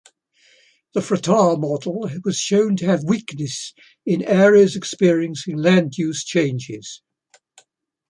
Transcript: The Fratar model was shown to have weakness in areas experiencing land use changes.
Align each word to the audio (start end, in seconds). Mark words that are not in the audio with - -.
The 0.95 1.01
Fratar 1.01 1.59
model 1.59 2.09
was 2.23 2.35
shown 2.35 2.75
to 2.77 2.87
have 2.87 3.03
weakness 3.03 3.75
in 4.03 4.23
areas 4.25 4.75
experiencing 4.75 5.57
land 5.57 5.95
use 5.95 6.23
changes. 6.23 7.03